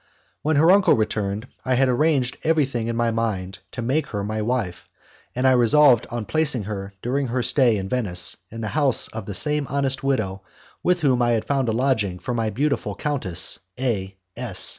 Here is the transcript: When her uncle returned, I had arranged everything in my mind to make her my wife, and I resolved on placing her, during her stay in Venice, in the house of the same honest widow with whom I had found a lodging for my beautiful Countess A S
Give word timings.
When 0.41 0.55
her 0.55 0.71
uncle 0.71 0.95
returned, 0.95 1.47
I 1.63 1.75
had 1.75 1.87
arranged 1.87 2.39
everything 2.43 2.87
in 2.87 2.95
my 2.95 3.11
mind 3.11 3.59
to 3.73 3.83
make 3.83 4.07
her 4.07 4.23
my 4.23 4.41
wife, 4.41 4.89
and 5.35 5.47
I 5.47 5.51
resolved 5.51 6.07
on 6.09 6.25
placing 6.25 6.63
her, 6.63 6.95
during 7.03 7.27
her 7.27 7.43
stay 7.43 7.77
in 7.77 7.87
Venice, 7.87 8.35
in 8.49 8.61
the 8.61 8.69
house 8.69 9.09
of 9.09 9.27
the 9.27 9.35
same 9.35 9.67
honest 9.69 10.03
widow 10.03 10.41
with 10.81 11.01
whom 11.01 11.21
I 11.21 11.33
had 11.33 11.45
found 11.45 11.69
a 11.69 11.71
lodging 11.71 12.17
for 12.17 12.33
my 12.33 12.49
beautiful 12.49 12.95
Countess 12.95 13.59
A 13.79 14.15
S 14.35 14.69